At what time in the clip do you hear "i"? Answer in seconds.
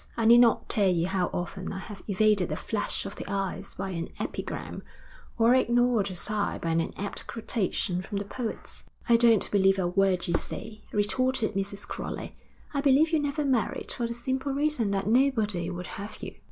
0.17-0.25, 1.71-1.77, 9.07-9.17, 12.73-12.81